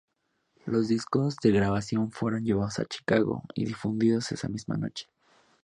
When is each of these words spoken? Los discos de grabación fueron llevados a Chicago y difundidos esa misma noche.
Los 0.65 0.87
discos 0.87 1.35
de 1.43 1.51
grabación 1.51 2.11
fueron 2.11 2.43
llevados 2.43 2.79
a 2.79 2.85
Chicago 2.85 3.43
y 3.53 3.65
difundidos 3.65 4.31
esa 4.31 4.49
misma 4.49 4.75
noche. 4.75 5.05